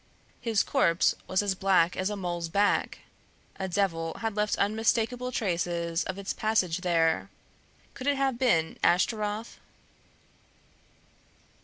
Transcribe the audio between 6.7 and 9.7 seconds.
there; could it have been Ashtaroth?